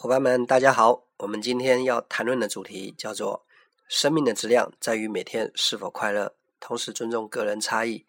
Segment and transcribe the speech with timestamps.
[0.00, 1.02] 伙伴们，大家好！
[1.16, 3.44] 我们今天要谈论的主题叫做
[3.90, 8.06] “生命的质量在于每天是否快乐，同时尊重个人差异”。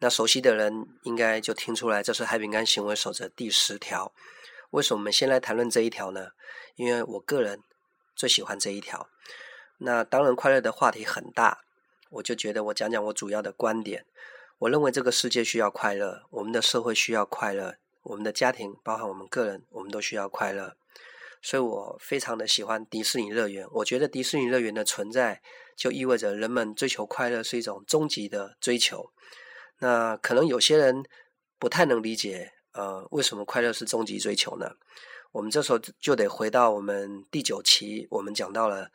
[0.00, 4.12] 那熟悉的人应该就听出来，这是海饼干行为守则第十条。
[4.70, 6.30] 为什么我们先来谈论这一条呢？
[6.74, 7.62] 因为我个人
[8.16, 9.08] 最喜欢这一条。
[9.76, 11.60] 那当然，快乐的话题很大，
[12.10, 14.06] 我就觉得我讲讲我主要的观点。
[14.58, 20.74] 我认为这个世界需要快乐，我们的社会需要快乐，我们的家庭，包含我们个人，我们都需要快乐。
[21.42, 23.66] 所以我非常的喜欢迪士尼乐园。
[23.72, 25.40] 我觉得迪士尼乐园的存在，
[25.76, 29.10] 就意味着人们追求快乐是一种终极的追求。
[29.78, 31.04] 那可能有些人
[31.58, 34.72] 不太能理解，呃，为什么快乐是终极追求呢？
[35.30, 38.90] 我们这时候就得回到我们第九期，我们讲到了，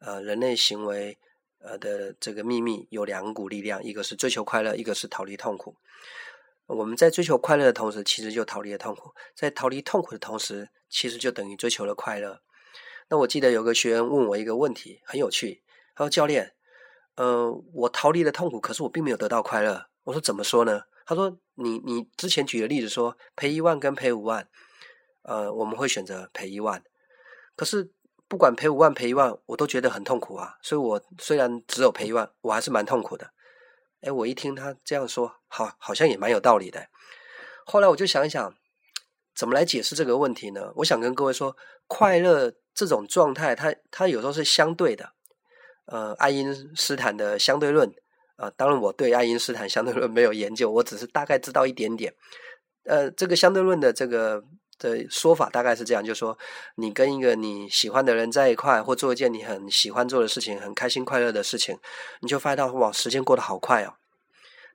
[0.00, 1.18] 呃，人类行为
[1.60, 5.76] 呃的这个秘密有两股力量，一个是追求快乐，一个是逃离痛苦。
[6.66, 12.40] 我们在追求快乐的同时，其实就逃离了痛苦；在逃离痛苦的同时，其实就等于追求了快乐。
[13.08, 15.64] 那我记得有个学员问我一个问题，很有趣。
[15.96, 16.54] 他说：“教练，
[17.16, 24.48] 嗯，我逃离了痛苦，可是我并没有得到快乐。”我说：“怎么说呢？”他说：“你你之前举的例子说赔一万跟赔五万，
[25.22, 26.84] 呃，我们会选择赔一万。
[27.56, 27.90] 可是
[28.28, 30.56] 不管赔五万赔一万，我都觉得很痛苦啊。
[30.62, 33.32] 所以我虽然只有赔一万，我还是蛮痛苦的。”
[34.00, 36.88] 哎，我一听他这样说，好，好像也蛮有道理的。
[37.64, 38.54] 后来我就想一想，
[39.34, 40.72] 怎么来解释这个问题呢？
[40.76, 45.12] 我想跟各位说，快乐这种状态，它它有时候是相对的。
[45.86, 47.92] 呃，爱因斯坦的相对论
[48.36, 52.14] 啊，当然我对爱因斯坦相对论没有研究，我只是大概知道一点点。
[52.84, 54.42] 呃，这个相对论的这个。
[54.76, 56.36] 的说法大概是这样，就是说，
[56.74, 61.78] 你跟一个你喜欢的人在一块，或做一件你很喜欢做的事情，很开心快乐的事情，
[62.20, 63.94] 你就发现到哇，时间过得好快哦。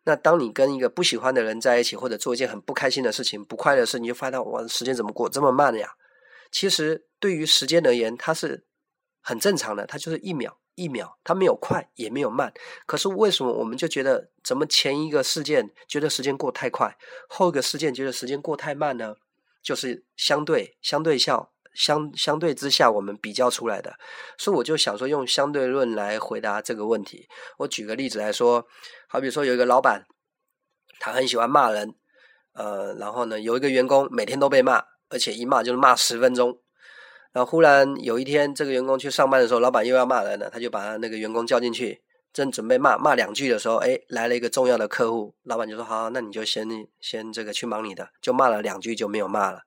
[0.04, 5.94] 那当你跟一个不喜欢的人在一起，或者做一件很不开心的事情、不快乐的事，你就发现到哇，时间怎么过这么慢呀？
[6.52, 8.66] 其实对于时间而言，它是
[9.22, 12.54] 很正常的，它就是一秒一秒，它没有快也没有慢。
[12.86, 16.98] 可是为什么我们就觉得，怎么前一个事件觉得时间过太快，
[17.28, 19.16] 后一个事件觉得时间过太慢呢？
[19.62, 23.96] 就是相对相对效相相对之下，我们比较出来的，
[24.38, 27.26] 所以我就想说用相对论来回答这个问题。
[27.60, 28.68] 我举个例子来说，
[29.08, 30.04] 好比说有一个老板，
[31.00, 31.96] 他很喜欢骂人，
[32.54, 36.60] 呃，然后呢有一个员工每天都被骂，而且一骂就是骂十分钟。
[37.32, 42.04] 然后忽然有一天，这个员工去上班的时候，老板又要骂人了，他就把那个员工叫进去。
[42.32, 46.68] 正准备骂骂两句的时候，哎，来了一个重要的客户，老板就说：“好，那你就先
[47.00, 49.62] 先这个去忙你的。”就骂了两句就没有骂了。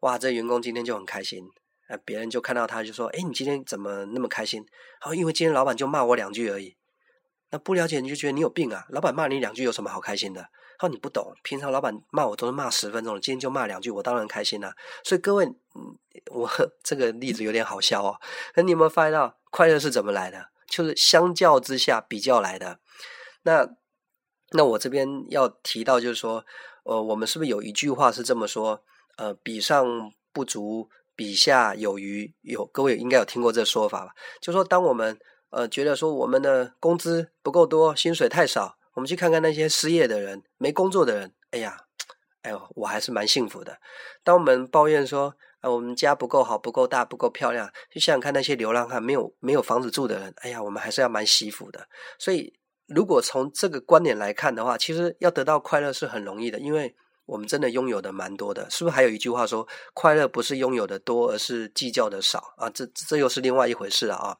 [0.00, 1.44] 哇，这员工今天就很开心。
[1.88, 4.64] 啊，别人就看到他就说：“哎，你今天怎么那么开心？”
[5.00, 6.76] 好，因为今天老板就骂我两句而已。
[7.50, 8.86] 那不了解你就觉得你有病啊！
[8.90, 10.48] 老板骂你两句有什么好开心的？
[10.78, 14.72] 好，你不懂，平常老板骂我都是骂十分钟，今天就骂两句，我当然开心了。
[15.02, 15.52] 所以各位，
[16.30, 16.48] 我
[16.84, 18.20] 这个例子有点好笑哦。
[18.54, 20.50] 那你有没有发现到快乐是怎么来的？
[20.68, 22.78] 就是相较之下比较来的，
[23.42, 23.68] 那
[24.52, 26.46] 那我这边要提到就是说，
[26.84, 28.84] 呃，我们是不是有一句话是这么说？
[29.20, 32.32] 呃，比上不足，比下有余。
[32.40, 34.14] 有各位应该有听过这说法吧？
[34.40, 35.18] 就说当我们
[35.50, 41.76] 呃觉得说我们的工资不够多，薪水太少，我们去看看那些失业的人、没工作的人，哎呀，
[42.40, 43.78] 哎呦，我还是蛮幸福的。
[44.24, 47.70] 当我们抱怨说，啊，我们家不够好，不够大，不够漂亮。
[47.90, 51.86] 就想想看那些流浪汉，没有没有房子住的人，哎呀，我们还是要蛮惜福的。
[52.18, 52.54] 所以，
[52.86, 56.96] 如果从这个观点来看的话，其实要得到快乐是很容易的，因为
[57.30, 58.68] 我们真的拥有的蛮多的。
[58.70, 62.68] 是不是还有一句话说，快乐不是拥有的多，而是计较的少啊？
[62.70, 64.36] 这这又是另外一回事了啊。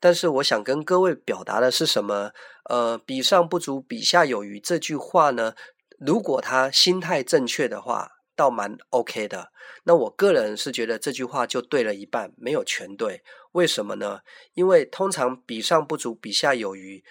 [0.00, 2.32] 但是，我想跟各位表达的是什么？
[2.70, 4.58] 呃，比上不足，比下有余。
[4.58, 5.54] 这句话呢，
[5.98, 8.12] 如果他心态正确的话。
[8.36, 9.50] 倒蛮 OK 的，
[9.84, 13.22] 那我个人是觉得这句话就对了一半，没有全对。
[13.52, 14.20] 为什么呢？
[14.52, 17.02] 因为通常比上不足，比下有余，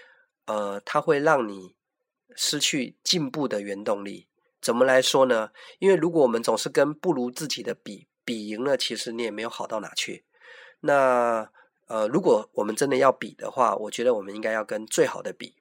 [0.46, 1.76] 呃，它会让你
[2.36, 4.28] 失去进步的原动力。
[4.66, 5.52] 怎么来说呢？
[5.78, 10.26] 因为如果我们总是跟不如自己的比，比赢了，其实你也没有好到哪去。
[10.80, 11.48] 那
[11.86, 15.54] 呃，如果我们真的要比的话，我觉得我们应该要跟最好的比，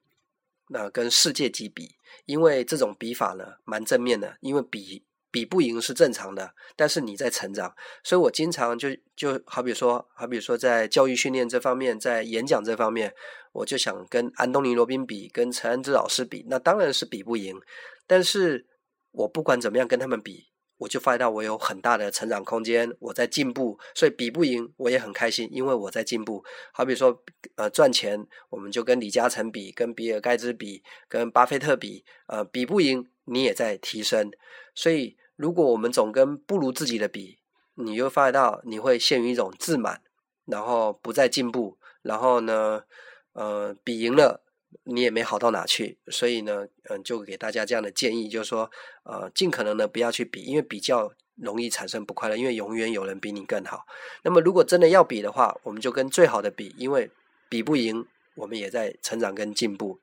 [0.68, 5.04] 那跟世界级比，因为这种比法呢，蛮正面的，因为比。
[5.34, 7.74] 比不赢是正常的，但是你在成长，
[8.04, 13.12] 所以我经常就就好比说，好比说在教育训练这方面，在演讲这方面，
[13.50, 17.60] 我就想跟安东尼罗宾比，跟陈安之老师比，那当然是比不赢。
[18.06, 18.64] 但是
[19.14, 26.44] 我不管怎么样跟他们比，我就发现到我有很大的成长空间，我在进步，所以比不赢我也很开心，因为我在进步。
[26.72, 27.22] 好比说，
[27.56, 34.30] 呃，赚钱，我们就跟李嘉诚比，跟比尔盖茨比，跟巴菲特比，呃，比不赢，你也在提升，
[34.74, 35.16] 所以。
[35.36, 37.40] 如果我们总跟不如自己的比，
[37.74, 40.00] 你就发觉到你会陷于一种自满，
[40.44, 42.84] 然后不再进步，然后呢，
[43.32, 44.43] 呃，比赢了
[44.82, 48.70] 你也没好到哪去，所以呢，嗯，就给大家这样的建议，就是说，
[49.04, 53.86] 呃，尽可能的不要去比，因为比较容易产生不快乐，因为永远有人比你更好。
[54.22, 57.10] 那么如果真的要比的话，我们就跟最好的比，因为
[57.48, 60.00] 比不赢，我们也在成长跟进步。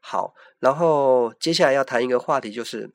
[0.00, 2.90] 好，然后接下来要谈一个话题，就是，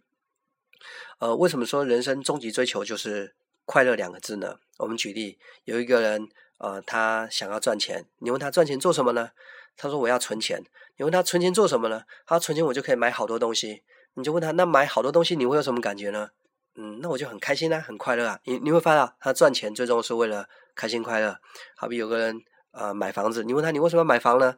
[1.19, 3.35] 呃，为什么说人生终极追求就是
[3.65, 4.59] 快乐两个字呢？
[4.77, 6.27] 我们举例，有一个人，
[6.61, 9.31] 呃，他想要赚钱，你问他赚钱做什么呢？
[9.75, 10.63] 他说我要存钱。
[10.97, 12.03] 你问他存钱做什么呢？
[12.27, 13.81] 他存钱我就可以买好多东西。
[14.13, 16.29] 你就问他，那买好多东西你会有什么感觉呢？
[16.75, 18.39] 嗯，那我就很开心啊，很快乐啊。
[18.43, 21.37] 你你会发现，他赚钱最终是为了开心快乐。
[21.75, 22.41] 好比有个人，
[22.71, 24.55] 呃，买房子，你问他你为什么买房呢？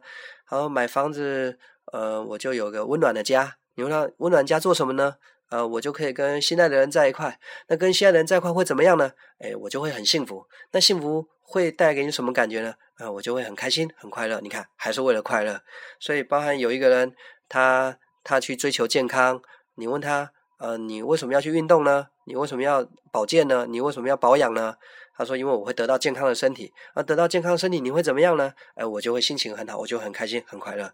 [0.50, 1.58] 然后买房子。
[1.92, 3.56] 呃，我就有个温暖的家。
[3.74, 5.16] 你问他温暖家做什么呢？
[5.54, 7.38] 呃，我就可以跟心爱的人在一块。
[7.68, 9.12] 那跟心爱的人在一块会怎么样呢？
[9.38, 10.44] 哎，我就会很幸福。
[10.72, 12.74] 那幸福会带给你什么感觉呢？
[12.98, 14.40] 呃，我就会很开心、很快乐。
[14.40, 15.60] 你看，还是为了快乐。
[16.00, 17.14] 所以，包含有一个人，
[17.48, 19.40] 他他去追求健康。
[19.76, 22.08] 你问他，呃，你为什么要去运动呢？
[22.24, 23.64] 你为什么要保健呢？
[23.68, 24.74] 你为什么要保养呢？
[25.16, 26.72] 他说，因为我会得到健康的身体。
[26.94, 28.52] 而得到健康的身体，你会怎么样呢？
[28.74, 30.92] 哎，我就会心情很好，我就很开心、很快乐。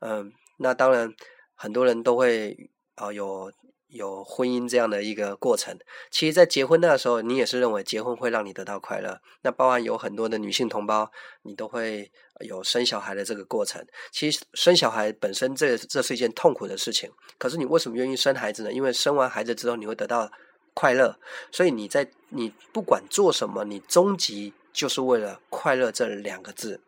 [0.00, 1.14] 嗯，那当然，
[1.54, 3.52] 很多人都会啊有
[3.90, 5.78] 有婚姻这样的一个过程。
[6.10, 9.20] 其实，在结婚那个时候，你也是认为结婚会让你得到快乐。
[9.42, 11.10] 那包含有很多的女性同胞，
[11.42, 12.10] 你都会
[12.40, 13.84] 有生小孩的这个过程。
[14.10, 17.10] 其实，生小孩本身这这是一件痛苦的事情。
[17.38, 18.72] 可是，你为什么愿意生孩子呢？
[18.72, 20.30] 因为生完孩子之后，你会得到
[20.72, 21.18] 快乐。
[21.50, 26.80] 所以，你在你不管做什么，你终极就是为了快乐这两个字。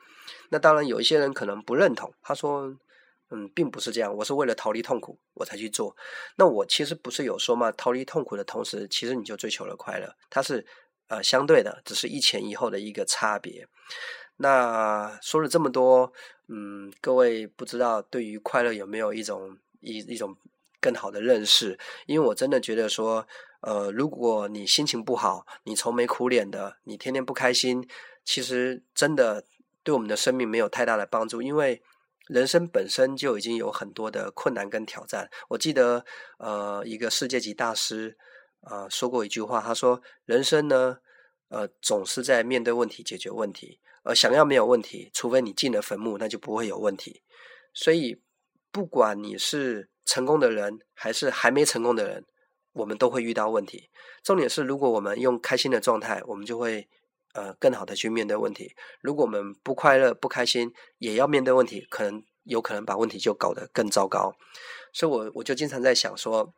[0.50, 2.76] 那当然，有一些人可能不认同，他说。
[3.34, 4.14] 嗯，并不是这样。
[4.14, 5.96] 我是为了逃离痛苦，我才去做。
[6.36, 10.14] 那我其实不是有说嘛，逃离痛苦的同时，其实你就追求了快乐。
[10.28, 10.66] 它是
[11.08, 13.66] 呃相对的，只是一前一后的一个差别。
[14.36, 16.12] 那说了这么多，
[16.48, 20.36] 嗯，各位不知道对于快乐有没有一种一一种
[20.78, 21.78] 更好的认识？
[22.04, 23.26] 因为我真的觉得说，
[23.62, 27.88] 呃，如果你心情不好，你愁眉苦脸的，你天天不开心，
[28.24, 29.42] 其实真的
[29.82, 31.82] 对我们的生命没有太大的帮助，因为。
[32.28, 35.28] 人生本身就已经有很多的困难跟挑战。
[35.48, 36.04] 我记得，
[36.38, 38.16] 呃，一个世界级大师
[38.60, 40.98] 啊说过一句话，他说：“人生呢，
[41.48, 43.80] 呃，总是在面对问题、解决问题。
[44.04, 47.22] 呃想要没有问题，除非你进了坟墓，那就不会有问题。
[47.74, 48.20] 所以，
[48.70, 52.24] 不管你是成功的人，还是还没成功的人，
[52.72, 53.90] 我们都会遇到问题。
[54.22, 56.88] 重点是，如果我们用开心的状态，我们就会。”
[57.34, 58.74] 呃，更好的去面对问题。
[59.00, 64.36] 如果我们不快乐、不开心，也要面对问题，可能有可能把问题就搞得更糟糕。
[64.92, 66.52] 所以，我我就经常在想说，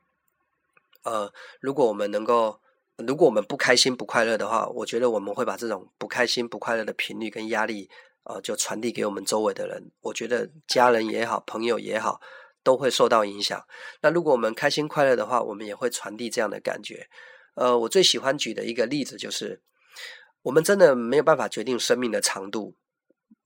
[1.05, 2.61] 呃，如果我们能够，
[2.97, 7.89] 如果我们不开心、不快乐的话，我觉得我们会把这种不开心、不快乐的频率跟压力，
[8.25, 9.93] 呃，就传递给我们周围的人。
[10.01, 12.21] 我觉得家人也好，朋友也好，
[12.65, 13.65] 都会受到影响。
[14.01, 17.07] 那如果我们开心快乐的话，我们也会传递这样的感觉。
[17.55, 19.63] 呃，我最喜欢举的一个例子就是。
[20.45, 22.75] 我们真的没有办法决定生命的长度，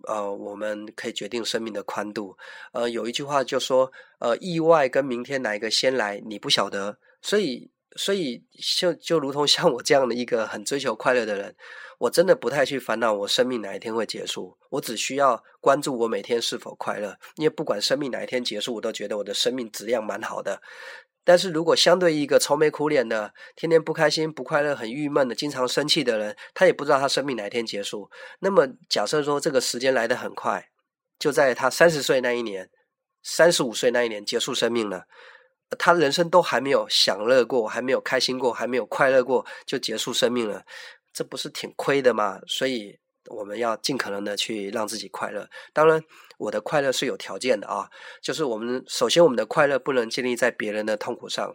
[0.09, 2.37] 呃，我们可以决定生命的宽度。
[2.73, 6.99] 呃，有一句话就说，呃，意外跟明天哪一个先来，你不晓得。
[7.23, 8.45] 所以，所以
[8.77, 11.55] 就就如同像我这样的一个很追求快乐的人，
[11.99, 17.17] 我真的不太去烦恼我生命哪一天会结束，我只需要关注我每天是否快乐。
[17.37, 20.61] 因为不管生命哪一天结束，我都觉得我的生命质量蛮好的。
[21.29, 28.11] 但是如果相对一个愁眉苦脸的、天天不开心、不快乐、很郁闷的、经常生气的人，他也不知道他生命哪一天结束。
[28.39, 30.71] 那么假设说这个时间来得很快，
[31.19, 32.71] 就在他三十岁那一年、
[33.23, 35.05] 三十五岁那一年结束生命了，
[35.79, 40.65] 他人生都还没有享乐过、还没有开心过、还没有快乐过，就结束生命了，
[41.13, 42.41] 这不是挺亏的吗？
[42.47, 42.99] 所以。
[43.31, 45.47] 我们要尽可能的去让自己快乐。
[45.75, 46.03] 当然，
[46.39, 47.91] 我的快乐是有条件的啊，
[48.23, 51.55] 就是我们首先我们的快乐不能建立在别人的痛苦上，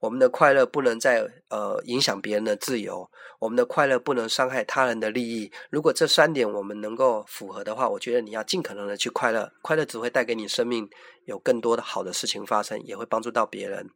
[0.00, 5.50] 我们的快乐不能在呃影响别人的自由，我们的快乐不能伤害他人的利益。
[5.70, 10.88] 如果这三点我们能够符合的话，我觉得你要尽可能的去快乐，快乐只会带给你生命
[11.24, 13.88] 有更多的好的事情发生，也会帮助到别人。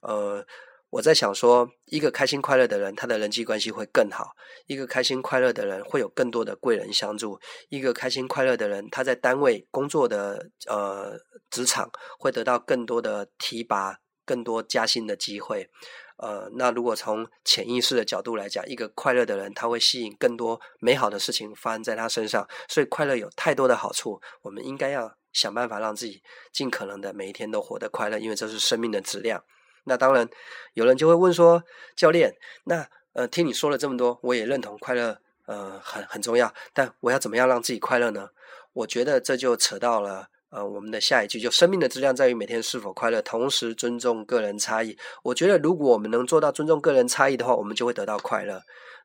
[0.00, 0.44] 呃。
[0.92, 4.26] 我在想说，一个开心快乐的人，他的人际关系会更好；
[4.66, 11.18] 一个开心快乐的人，会有更多的贵人相助；一个开心快乐的人，他在单位工作的呃
[11.50, 15.70] 职场会得到更多的提拔、更多加薪的机会。
[16.18, 22.46] 呃，那如果从潜意识的角度来讲，一个快乐的人，他会吸引更多美好的事情发生在他身上。
[22.68, 26.22] 所以，快乐有太多的好处，我们应该要想办法让自己
[26.52, 29.42] 尽可能的每一天都活得快乐，因为这是生命的质量。
[29.84, 30.28] 那当然，
[30.74, 31.62] 有人就会问说
[31.96, 32.34] ：“教练，
[32.64, 36.52] 那呃，听你说了这么多，我也认同快乐，呃，很很重要。
[36.72, 38.28] 但我要怎么样让自己快乐呢？
[38.72, 40.28] 我觉得这就扯到了。
[40.50, 44.94] 呃，我们的下一句就生命的质量在于每天是否快乐，同时尊重个人差异。
[45.22, 48.60] 我觉得，如果我们能做到尊重个人差异的话，我们就会得到快乐。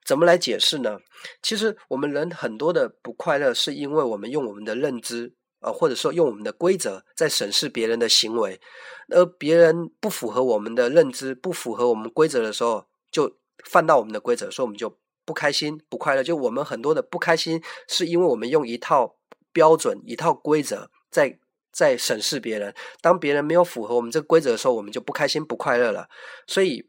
[0.05, 0.98] 怎么来解释呢？
[1.41, 8.59] 其实我们人很多的不快乐，是因为我们用我们的认知，呃，或者说用我们的规则在审视别人的行为，
[9.09, 16.23] 而别人不符合我们的认知，不符合我们规则的时候，就犯到我们的规则，所以我们就不开心、不快乐。
[16.23, 19.15] 就我们很多的不开心，是因为我们用一套
[19.51, 20.89] 标准、一套规则。
[21.09, 21.39] 在
[21.71, 26.09] 在审视别人，当别人没有符合我们这个规则的时候，我们就不开心不快乐了。
[26.45, 26.85] 所以，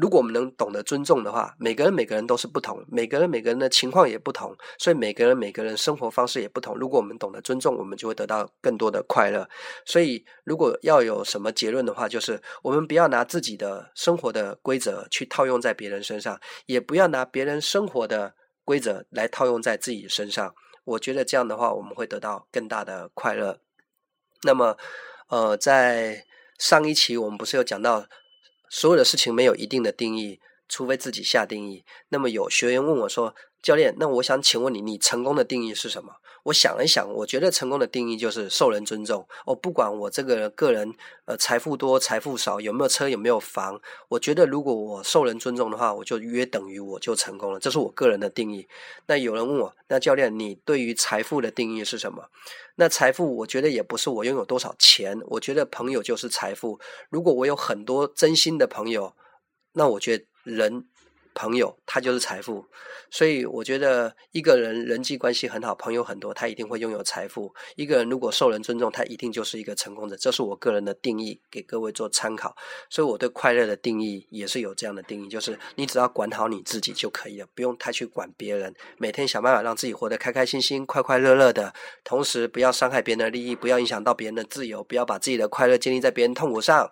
[0.00, 6.76] 如果我们能懂得尊重的话，每个人每个人都是不同，每个人每个人的情况也不同，所以每个人每个人生活方式也不同。
[6.76, 9.48] 如果我们懂得尊重，我们就会得到更多的快乐。
[9.84, 20.54] 所以，如果要有什么结论的话，就是我们不要拿自己的生活的规则去套用在别人身上，也不要拿别人生活的规则来套用在自己身上。
[20.84, 23.58] 我觉得这样的话，我们会得到更大的快乐。
[24.44, 24.76] 那么，
[25.28, 26.24] 呃，在
[26.56, 28.06] 上一期我们不是有讲到，
[28.70, 31.84] 所有的事情没有一定的定义，除非自己下定义。
[32.08, 33.34] 那么有学员问我说
[33.68, 36.10] ：“教练，那我想请问你，你成功的定义是什么？”
[36.44, 39.28] 我想了一想，我觉得成功的定义就是受人尊重。
[39.44, 40.94] 我不管我这个个人，
[41.26, 47.60] 呃，财富多财富少，有没有车有没有房，我觉得如果我受人尊重的话，我就约等于我就成功了。
[47.60, 48.66] 这是我个人的定义。
[49.06, 52.30] 那有人问我，那教练，你对于财富的定义是什么？
[52.76, 56.80] 那财富，我觉得也不是我拥有多少钱，我觉得朋友就是财富。
[57.10, 59.14] 如果我有很多真心的朋友，
[59.74, 60.86] 那我觉得人。
[61.38, 62.66] 朋友，他就是财富，
[63.12, 67.54] 所以我觉得一个人人际关系很好，朋友很多，他一定会拥有财富。
[67.76, 70.16] 一个人如果受人尊重，他一定就是一个成功者。
[70.16, 72.56] 这是我个人的定义，给各位做参考。
[72.90, 78.74] 所以我对快乐的定义也是有这样的定义，就是你只要管好你自己就可以了，不用太去管别人。
[78.96, 86.90] 每天想办法让自己活得开开心心、快快乐乐的，同时不要伤害别人的利益，不要影响到别人的自由，不要把自己的快乐建立在别人痛苦上，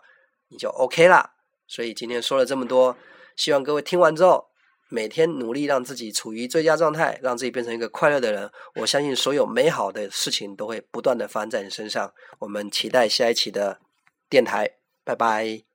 [0.51, 1.33] 你就 OK 啦。
[1.67, 2.97] 所以今天说了这么多。
[3.37, 4.47] 希望各位听完之后，
[4.89, 8.51] 每天努力让自己处于最佳状态，让自己变成一个快乐的人。
[8.77, 12.13] 我相信所有美好的事情都会不断的发生在你身上。
[12.39, 13.81] 我们期待下一期的
[14.29, 15.66] 电台，拜拜。